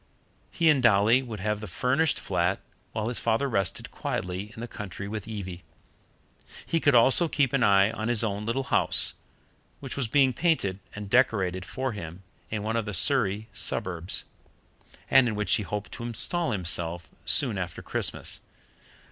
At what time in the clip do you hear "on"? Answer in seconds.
7.91-8.07